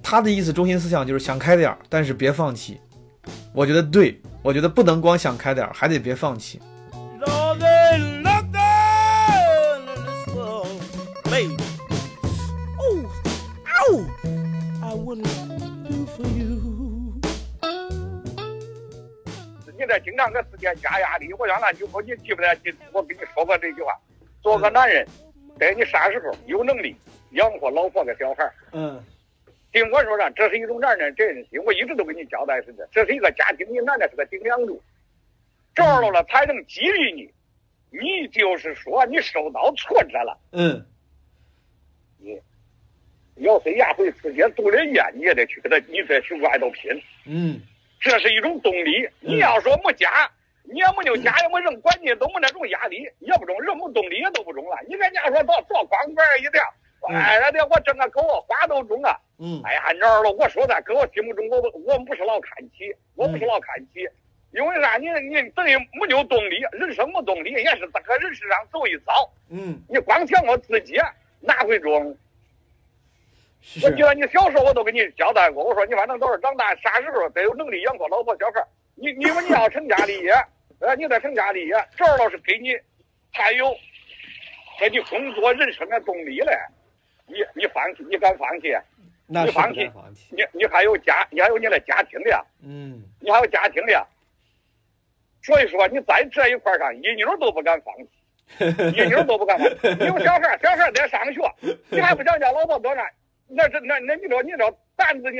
[0.00, 2.80] 他的意思中心思想就是想开点儿，但是别放弃。
[3.52, 6.60] 我觉得对，我觉得不能光想开点儿，还得别放弃。
[19.86, 23.96] 你这经常给世界加压力，我原来就说你记不得记，我跟你说过这句话：
[24.42, 25.06] 做个男人，
[25.60, 26.94] 在你啥时候有能力
[27.30, 28.52] 养活老婆跟小孩儿。
[28.72, 29.00] 嗯。
[29.72, 34.82] 听我说呢，这是一种男人责任心，我一直都跟你交代是的，这是一个家庭，你男的是个顶梁柱，
[35.74, 37.30] 这样了了才能激励你。
[37.90, 40.84] 你就是说你受到挫折了，嗯，
[42.18, 42.40] 你
[43.36, 46.90] 咬碎牙回世界度了夜，你也得去给他，你再去外头拼。
[47.26, 47.60] 嗯
[48.00, 49.08] 这是一种动力。
[49.20, 50.30] 你要说没家，
[50.64, 54.76] 你也没有家，也没人管你，都没那种压力，也不中，人没动力也都不中了。
[54.88, 56.62] 你人家说到做光棍儿一点，
[57.08, 59.16] 哎呀的，我挣个狗花都中啊！
[59.38, 60.30] 嗯哎呀，哪儿了？
[60.30, 64.08] 我说的，搁我心目中，我我们不是老看起，我不是老看起，
[64.52, 64.96] 因为啥？
[64.96, 69.12] 你你等于没有动力，人生没动力，也是在个人世上走一遭。
[69.50, 70.98] 嗯，你光想我自己，
[71.40, 72.16] 哪会中？
[73.66, 78.68] 是我记得你小时候我都给你交代过，我说你反正都是长大啥时候得有能力养活老婆小孩儿。
[78.94, 80.32] 你你说你要成家立业，
[80.78, 82.70] 呃， 你得成家立业，这儿倒是给你
[83.32, 83.76] 还有
[84.78, 86.52] 给你工作人生的动力嘞。
[87.26, 88.72] 你你放弃，你敢放弃？
[89.26, 90.28] 那是不你放弃。
[90.30, 94.06] 你你还有家，你还有你的家庭的呀，嗯，你还有家庭的呀。
[95.42, 99.76] 所以说，你在这一块上一妞都不敢放弃， 一妞都不敢放弃。
[99.98, 101.40] 你有小孩儿，小孩儿在上学，
[101.90, 103.04] 你还不想叫老婆多干？
[103.48, 105.38] 那这那那你说你这担子你，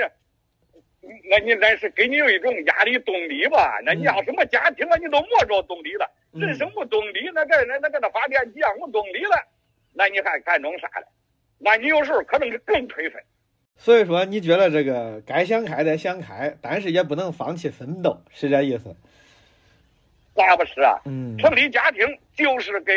[1.30, 3.78] 那你那是给你有一种压力动力吧？
[3.84, 4.96] 那你要什么家庭啊？
[4.98, 9.46] 你都没着动力了，嗯人生无动力，那这那那跟那发电机一样无动力了，
[9.92, 11.06] 那你还还弄啥了？
[11.58, 13.20] 那你有时候可能是更颓废。
[13.78, 18.94] 所以说你觉得这个该想开得想开，但是也不能放弃奋斗，是这意思？
[20.34, 21.00] 那不是啊？
[21.06, 22.92] 嗯成立家庭就是给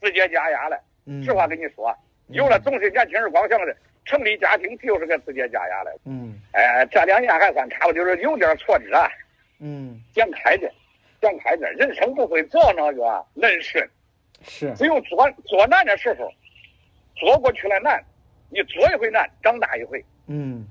[0.00, 0.80] 自己加压的。
[1.06, 1.94] 嗯，实话跟你说，
[2.28, 5.96] 有了总是年轻人光想着成立家庭就是个直接加压的。
[6.04, 9.08] 嗯哎，这两年还算差不多，就是有点挫折，
[9.60, 10.70] 嗯想开点，
[11.20, 11.72] 想开点。
[11.74, 13.82] 人生不会做那个人生，
[14.42, 16.30] 是只有做做难的时候，
[17.16, 18.02] 做过去了难，
[18.50, 20.04] 你做一回难，长大一回。
[20.26, 20.66] 嗯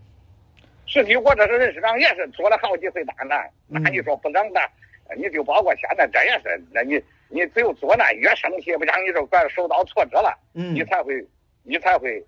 [0.85, 4.69] 实际我这是人生上也是做了好几回大难，嗯那你说不长大，
[5.17, 11.25] 你就包括现在这也是，那你你只有做难越生气，不像你这怪受到挫折了，嗯你才会
[11.63, 12.23] 你才会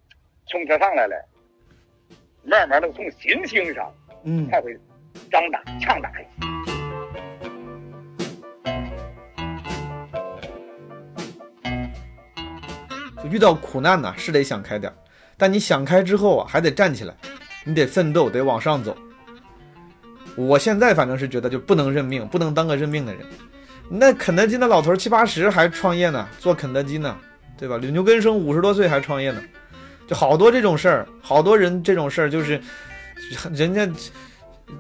[0.48, 1.16] 从这上来了，
[2.44, 3.92] 慢慢的从心情上
[4.24, 4.78] 嗯才会
[5.32, 6.30] 长大强大一些。
[13.24, 14.96] 就遇到苦难呐、是得想开点儿，
[15.36, 17.16] 但你想开之后啊，还得站起来，
[17.64, 18.96] 你得奋斗，得往上走。
[20.38, 23.26] 我现在反正是觉得就不能认命，不能当个认命的人。
[23.90, 27.18] 那肯德基那老头七八十还创业呢，做肯德基呢，
[27.58, 27.78] 对吧？
[27.78, 29.42] 牛根生五十多岁还创业呢，
[30.08, 32.62] 就好多这种事儿，好多人这种事儿就是，
[33.52, 33.90] 人家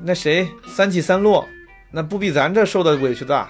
[0.01, 1.47] 那谁三起三落，
[1.91, 3.49] 那不比咱这受的委屈大。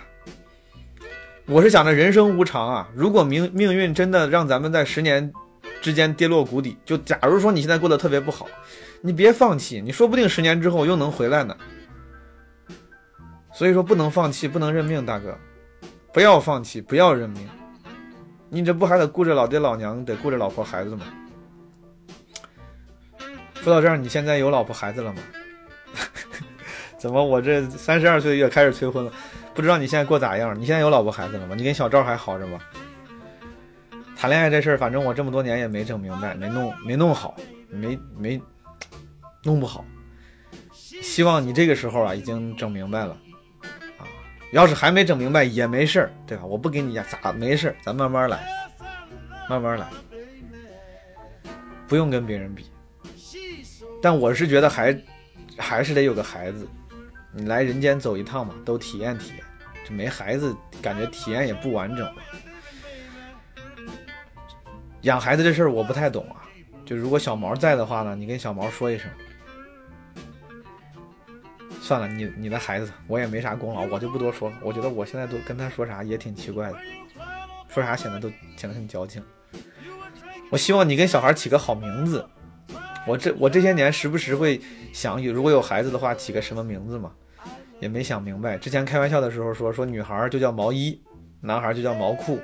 [1.47, 5.32] 我是想着人生无常啊，如果命命运真的让咱们在十年
[5.82, 8.47] 之间跌落谷底，就假如说你现在过得特别不好，
[9.01, 11.55] 你别放弃，你说不定十年之后又能回来呢。
[13.53, 15.38] 所以说不能放弃，不能认命，大哥，
[16.11, 17.47] 不要放弃，不要认命。
[18.49, 21.05] 你这不还得顾着老爹老娘，得顾着老婆孩子吗？
[23.66, 25.24] 说到这儿，你现在有老婆孩子了吗？
[26.99, 29.11] 怎么我这三十二岁也开始催婚了？
[29.55, 30.53] 不知道你现在过咋样？
[30.55, 31.55] 你现在有老婆孩子了吗？
[31.57, 32.59] 你跟小赵还好着吗？
[34.16, 37.36] 谈恋爱这事儿，反正我这么多年也没整明白，没弄没弄好，
[37.68, 38.39] 没没
[39.41, 39.84] 弄不好。
[40.72, 43.18] 希望你这个时候啊，已经整明白了
[43.97, 44.05] 啊。
[44.51, 46.45] 要是还没整明白也没事儿，对吧？
[46.45, 48.47] 我不给你咋没事儿，咱慢慢来，
[49.49, 49.88] 慢慢来，
[51.88, 52.63] 不用跟别人比。
[54.06, 54.95] 但我是觉得还
[55.58, 56.68] 还是得有个孩子，
[57.32, 59.39] 你来人间走一趟嘛，都体验体验。
[59.84, 62.08] 这没孩子，感觉体验也不完整。
[65.01, 66.45] 养孩子这事儿我不太懂啊，
[66.86, 69.10] 就如果小毛在的话呢，你跟小毛说一声。
[71.82, 74.58] 算了，你你的孩子我也没啥功劳，我就不多说了。
[74.62, 76.78] 我觉得我现在都跟他说啥也挺奇怪的，
[77.70, 79.24] 说啥显得都显得很矫情。
[80.51, 82.24] 我希望你跟小孩起个好名字。
[83.08, 84.60] 我这我这些年时不时会
[84.91, 87.12] 想，有如果有孩子的话，起个什么名字嘛，
[87.80, 88.58] 也没想明白。
[88.58, 90.99] 之前开玩笑的时候说说女孩就叫毛衣，
[91.41, 92.39] 男孩就叫毛裤。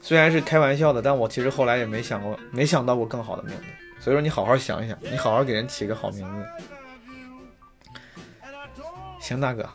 [0.00, 3.62] 虽然是开玩笑的，但我其实后来也没想过，没想到过更好的名字。
[4.00, 6.46] 所以说你好好想一想，你好好给人起个好名字。
[9.20, 9.68] 行，大哥，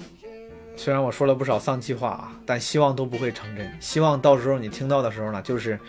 [0.75, 3.71] 虽然我说了不少丧气话啊，但希望都不会成真。
[3.79, 5.79] 希望到时候你听到的时候呢，就是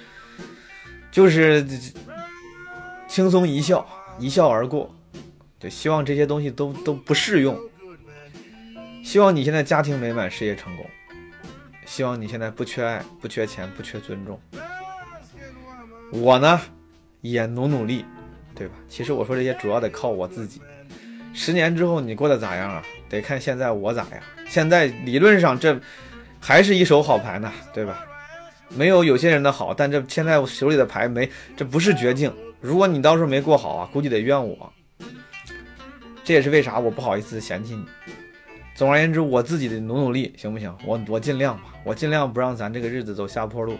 [1.10, 1.64] 就是
[3.08, 3.86] 轻松一笑，
[4.18, 4.94] 一笑而过。
[5.58, 7.58] 就希望这些东西都都不适用。
[9.02, 10.84] 希望你现在家庭美满，事业成功。
[11.86, 14.38] 希望你现在不缺爱，不缺钱，不缺尊重。
[16.10, 16.60] 我呢，
[17.20, 18.04] 也努努力，
[18.54, 18.74] 对吧？
[18.88, 20.60] 其实我说这些主要得靠我自己。
[21.32, 22.82] 十年之后你过得咋样啊？
[23.08, 24.20] 得看现在我咋样。
[24.48, 25.80] 现在理论上这
[26.40, 28.04] 还是一手好牌呢，对吧？
[28.68, 32.32] 没有有些人的好，但这现在我手里的牌没，这不是绝境。
[32.66, 34.72] 如果你到时候没过好啊，估计得怨我。
[36.24, 37.86] 这也是为啥我不好意思嫌弃你。
[38.74, 40.76] 总而言之，我自己得努努力，行不行？
[40.84, 43.78] 我我尽量吧，我尽量不让咱这个日子走下坡路。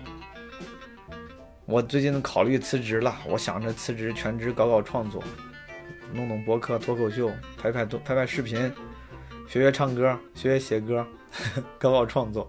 [1.65, 5.21] 我最近考虑辞职了，我想着辞职全职搞搞创作，
[6.13, 7.29] 弄弄博客、脱口秀，
[7.61, 8.57] 拍拍拍拍视频，
[9.49, 11.05] 学学唱歌，学学写歌，
[11.77, 12.49] 搞搞创作。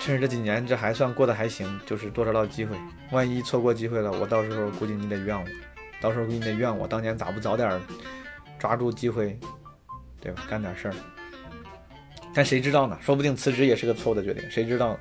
[0.00, 2.74] 趁着这几年这还算过得还行，就是多找找机会。
[3.12, 5.44] 万一错过机会了，我到时候估计你得怨我，
[6.00, 7.78] 到时候估计你得怨我，当年咋不早点
[8.58, 9.38] 抓住机会，
[10.20, 10.42] 对吧？
[10.48, 10.94] 干点事儿。
[12.32, 12.96] 但谁知道呢？
[13.00, 14.96] 说不定辞职也是个错误的决定，谁知道？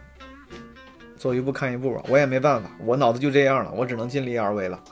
[1.16, 4.84] 走一步看一步吧，我也没办法，我脑子就这样了，我只能尽力而为了。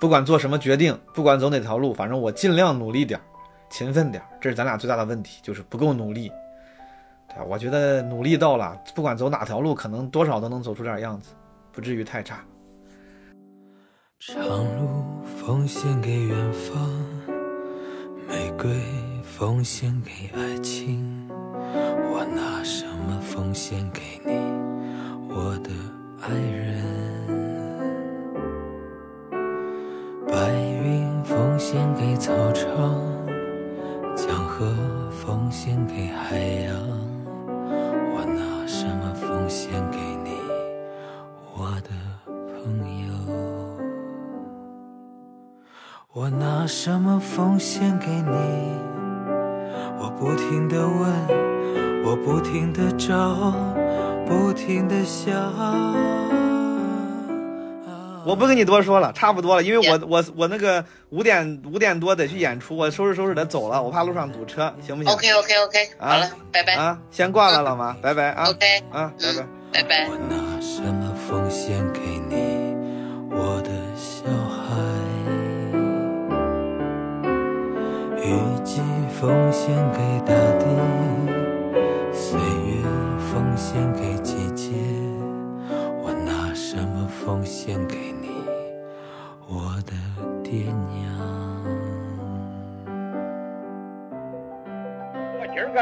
[0.00, 3.20] 不管做什么决定，不管走哪条路，反正我尽量努力点，
[3.70, 4.22] 勤奋点。
[4.40, 6.30] 这是咱俩最大的问题，就是不够努力。
[7.28, 7.44] 对？
[7.46, 11.34] 我觉得努力到了，不管走哪条路，可能多少都能走出点样子，
[11.72, 12.38] 不至于太差。
[14.18, 14.44] 长
[14.78, 16.88] 路奉献给远方，
[18.26, 18.70] 玫瑰
[19.22, 24.32] 奉献给爱情，我拿什么奉献给你，
[25.28, 25.70] 我的
[26.22, 26.82] 爱人？
[30.26, 33.00] 白云奉献给草场，
[34.16, 34.74] 江河
[35.10, 36.74] 奉献给海洋，
[39.58, 40.32] 献给你，
[41.56, 41.88] 我的
[42.28, 42.76] 朋
[43.08, 43.08] 友？
[46.12, 48.36] 我拿什么奉献给你？
[49.98, 51.10] 我不停的问，
[52.04, 53.54] 我不停的找，
[54.26, 55.32] 不停的想。
[58.26, 66.74] 我不跟你多说了，差不多了，因为我我我那个五点五点多得去演出，我收拾收拾得走了，我怕路上堵车，行不行 OK OK OK，啊好了，拜拜。
[66.74, 69.46] 啊，先挂了，老妈，拜拜啊 OK，啊，拜拜。
[69.72, 70.08] 拜拜。
[70.08, 72.74] 我拿什么奉献给你，
[73.30, 74.74] 我的小孩？
[78.22, 78.80] 雨季
[79.20, 80.64] 奉献给大地，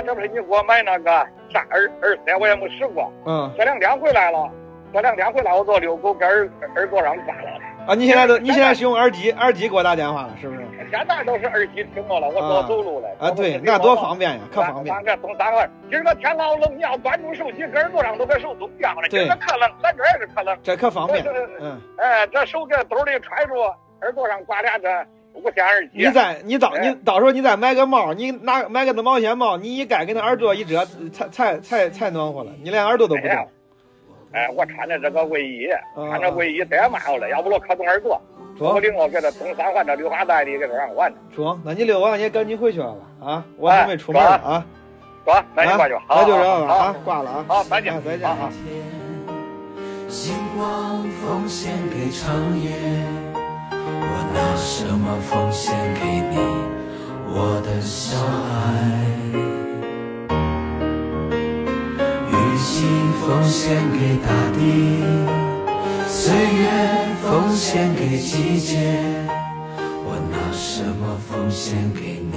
[0.03, 1.11] 这不是你给我买那个
[1.51, 3.13] 啥耳耳塞，我也没试过。
[3.27, 4.51] 嗯这两天回来了，
[4.93, 7.51] 这两天回来我做遛狗，给耳耳朵上挂了。
[7.87, 10.61] 啊，你现在都你现在是用耳机，耳机给我打电话了，是不是？
[10.91, 13.09] 现在都是耳机听我了，我啊多走路了。
[13.19, 14.95] 啊，对，那多方便呀，可方便。
[15.05, 19.09] 这东三个，今儿个天老冷，你要端住手机，搁耳朵上都给手冻僵了。
[19.09, 20.57] 今个可冷，咱这也是可冷。
[20.63, 21.25] 这可方便
[21.61, 23.55] 嗯，哎，这手搁兜里揣住，
[24.01, 24.89] 耳朵上挂俩这
[25.35, 25.91] 无线耳机。
[25.95, 33.49] 你再你到哎你到时候你再买个帽，你拿买个那毛线帽，你一盖给那耳朵一遮，才才才才暖和了，你连耳朵都不冻。
[34.33, 38.21] 哎，我穿的这个卫衣，啊穿这卫衣忒慢活了，要不我可冻耳朵。
[38.59, 41.19] 我中领我给他东三环这绿化带里给他让玩呢。
[41.35, 43.45] 中，那你遛完也赶紧回去了啊！
[43.57, 44.65] 我准备出门了啊！
[45.25, 47.45] 说，那你过去啊，好，那就这样了啊，挂了啊！
[47.49, 48.49] 好，再见啊，再见啊！
[50.09, 52.71] 星光奉献给长夜，
[54.11, 56.01] 我拿什么奉献给
[56.31, 56.37] 你，
[57.29, 58.53] 我的小孩？
[62.31, 62.75] 雨季
[63.21, 63.61] 奉献
[63.93, 64.59] 给大地，
[66.07, 66.63] 岁月
[67.23, 68.73] 奉献给季节，
[70.05, 72.01] 我拿什么奉献给
[72.33, 72.37] 你，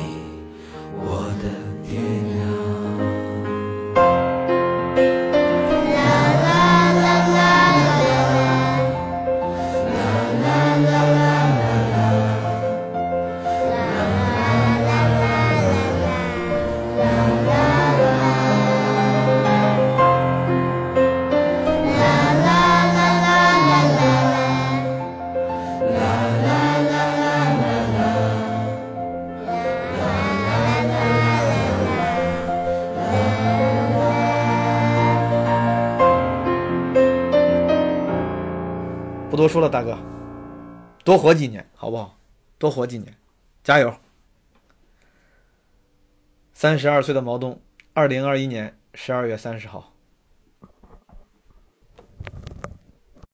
[0.95, 1.05] 我
[1.41, 1.45] 的
[1.88, 2.37] 爹娘？
[39.48, 39.98] 不说了，大哥，
[41.06, 42.18] 多活几年好不好？
[42.58, 43.16] 多活几年，
[43.64, 43.95] 加油！
[46.52, 47.62] 三十二岁的毛东，
[47.93, 49.93] 二零二一年十二月三十号。